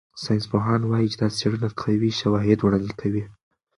ساینسپوهان 0.23 0.81
وايي 0.85 1.07
چې 1.11 1.17
دا 1.21 1.27
څېړنه 1.37 1.69
قوي 1.81 2.11
شواهد 2.19 2.59
وړاندې 2.61 2.91
کوي. 3.01 3.23